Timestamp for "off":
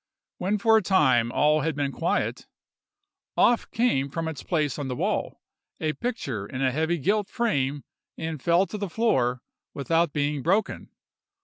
3.37-3.69